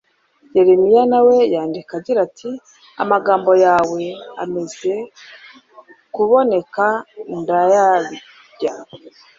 [0.55, 2.49] Yeremiya na we yandika agira ati:
[3.03, 4.01] «Amagambo yawe
[4.43, 4.93] amaze
[6.13, 6.85] kuboneka
[7.39, 8.71] ndayatya;